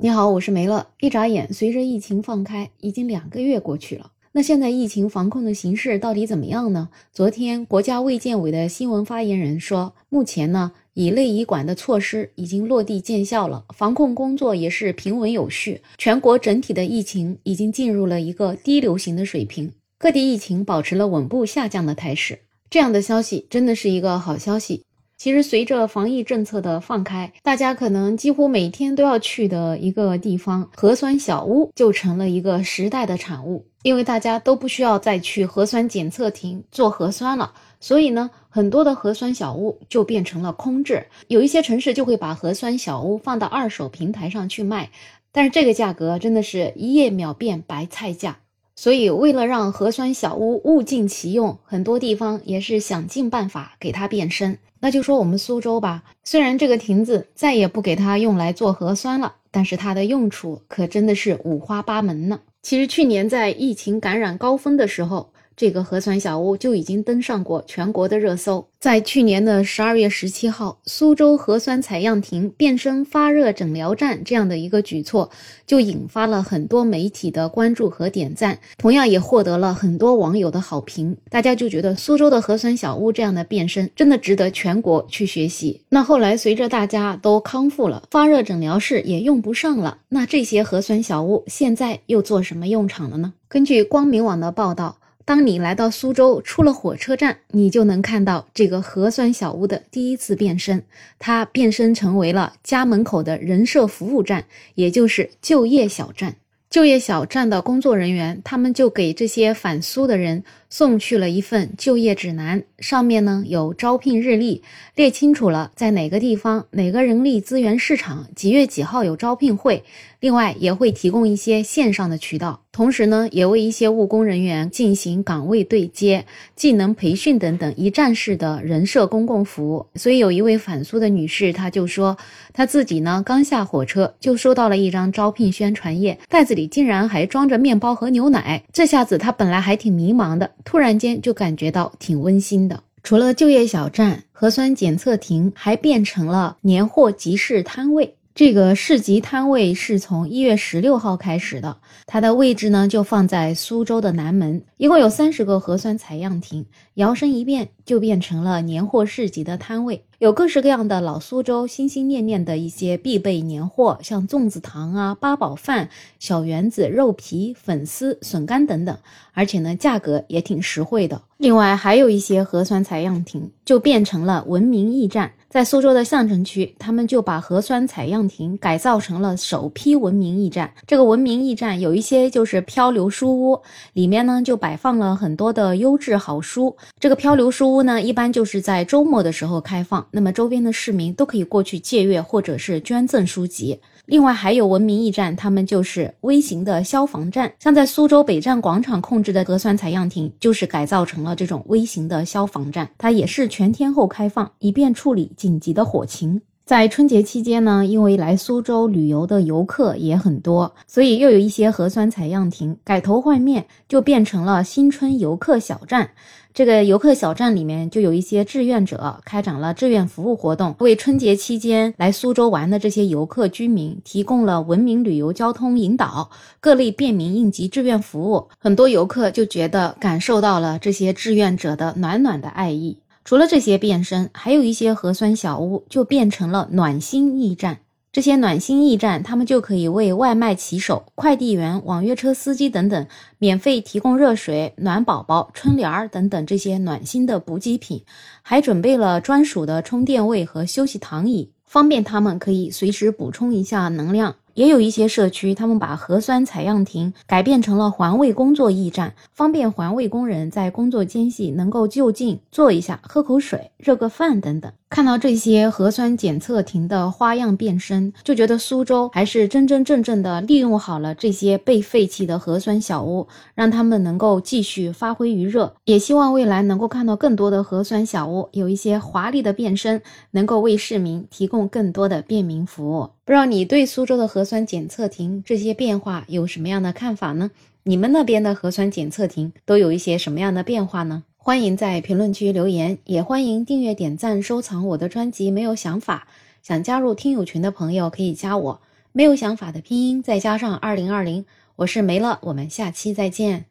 [0.00, 0.86] 你好，我是梅乐。
[1.00, 4.12] 一眨眼，随着疫情放开，已经两个月过去了。
[4.30, 6.90] 那现在疫情防控的形势到底怎么样呢？
[7.12, 22.38] 昨天，国家卫健委的新闻发言人说，目前呢，乙类乙管的措施已经落地见效了，防控工作也是平稳有序，全国整体的疫情已经进入了一个低流行的水平，各地疫情保持了稳步下降的态势。
[22.70, 24.84] 这样的消息真的是一个好消息。
[25.18, 33.66] 其实，随着防疫政策的放开，大家可能几乎每天都要去的一个地方——核酸小屋，就成了一个时代的产物。
[33.82, 41.08] 因为大家都不需要再去核酸检测亭做核酸了，所以呢，很多的核酸小屋就变成了空置。
[41.26, 44.90] 有一些城市就会把核酸小屋放到二手平台上去卖，
[45.32, 48.38] 但是这个价格真的是一夜秒变白菜价。
[48.80, 54.56] 所以，为了让核酸小屋物尽其用，很多地方也是想尽办法给它变身。
[54.78, 62.38] 那就说我们苏州吧，虽然这个亭子再也不给它用来做核酸了，但是它的用处可真的是五花八门呢。
[62.62, 65.32] 其实去年在疫情感染高峰的时候。
[65.58, 68.68] 这个核酸小屋就已经登上过全国的热搜。
[68.78, 75.28] 在去年的十二月十七号，苏州核酸采样亭变身发热诊疗站这样的一个举措，
[75.66, 81.16] 就引发了很多媒体的关注和点赞，同样也获得了很多网友的好评。
[81.28, 85.82] 大家就觉得苏州的核酸小屋这样的变身，真的值得全国去学习。
[85.88, 93.32] 那后来随着大家都康复了，发热诊疗室也用不上了，那这些核酸小屋现在又做什么用场了呢？
[93.48, 94.98] 根据光明网的报道。
[95.28, 100.82] 当你来到苏州，出了火车站，你就能看到这个核酸小屋的第一次变身。
[101.18, 106.36] 它变身成为了家门口的人社服务站，也就是就业小站。
[106.70, 114.62] 就业小站的工作人员，他们就给这些返苏的人送去了一份就业指南，上面呢有招聘日历，
[114.94, 119.82] 列清楚了在哪个地方、哪个人力资源市场几月几号有招聘会。
[120.20, 129.86] 另外也会提供一些线上的渠道，同时呢，也为一些务工人员进行岗位对接、技能培训等等一站式的人社公共服务。
[129.94, 132.18] 所以有一位返苏的女士，她就说，
[132.52, 138.64] 她自己呢刚下火车就收到了一张招聘宣传页，袋子里竟然还装着面包和牛奶。
[138.72, 142.82] 这下子她本来还挺迷茫的，突然间就感觉到挺温馨的。
[143.02, 148.16] 除了就业小站、核酸检测亭，还变成了年货集市摊位。
[148.38, 165.88] 这个市集摊位是从一月十六号开始的，它的位置呢就放在苏州的南门，一共有三十个核酸采样亭，摇身一变就变成了年货市集的摊位，有各式各样的老苏州心心念念的一些必备年货，像粽子糖啊、八宝饭、
[166.20, 168.96] 小圆子、肉皮、粉丝、笋干等等，
[169.32, 171.22] 而且呢价格也挺实惠的。
[171.38, 175.32] 另外还有一些核酸采样亭就变成了文明驿站。
[175.50, 180.70] 在苏州的相城区，他们就把核酸采样亭改造成了首批文明驿站。
[180.86, 183.58] 这个文明驿站有一些就是漂流书屋，
[183.94, 186.76] 里面呢就摆放了很多的优质好书。
[187.00, 193.80] 这个漂流书屋呢，一般就是在周末的时候开放，那么周边的市民都可以过去借阅或者是捐赠书籍。
[194.04, 206.42] 另外还有文明驿站，他们就是微型的消防站，像在苏州北站广场控制的核酸采样亭，就是改造成了这种微型的消防站，它也是全天候开放，以便处理紧急的火情。
[206.66, 216.10] 在春节期间呢，因为来苏州旅游的游客也很多，所以又有一些核酸采样亭改头换面，就变成了新春游客小站。
[216.52, 226.28] 这个游客小站里面就有一些志愿者开展了志愿服务活动，为春节期间来苏州玩的这些游客居民提供了文明旅游交通引导、
[226.60, 228.46] 各类便民应急志愿服务。
[228.58, 232.98] 很多游客就觉得感受到了这些志愿者的暖暖的爱意。
[233.28, 237.80] 除了这些变身，还有一些核酸小屋就变成了暖心驿站。
[238.10, 243.06] 这些暖心驿站，他们就可以为外卖骑手、快递员、网约车司机等等
[243.36, 248.02] 免费提供热水、暖宝宝、春联儿等等这些暖心的补给品，
[248.40, 254.36] 还准备了专属的充电位和休息躺椅，方便他们可以随时补充一下能量。
[254.58, 264.72] 也有一些社区，他们把核酸采样亭改变成了环卫工作驿站，方便环卫工人在工作间隙能够就近坐一下、喝口水、热个饭等等。
[264.90, 275.72] 看到这些核酸检测亭的花样变身，就觉得苏州还是真真正正的利用好了这些被废弃的核酸小屋，让他们能够继续发挥余热。
[275.84, 280.02] 也希望未来能够看到更多的核酸小屋有一些华丽的变身，
[280.32, 283.10] 能够为市民提供更多的便民服务。
[283.28, 287.50] 不知道你对苏州的核酸检测亭这些变化有什么样的看法呢？
[287.82, 291.24] 你们那边的核酸检测亭都有一些什么样的变化呢？
[291.36, 295.50] 欢迎在评论区留言，也欢迎订阅、点赞、收藏我的专辑。
[295.50, 296.26] 没有想法，
[296.62, 298.80] 想加入听友群的朋友可以加我
[299.12, 301.44] 没有想法的拼音再加上二零二零，
[301.76, 303.66] 我是没了，我们下期再见。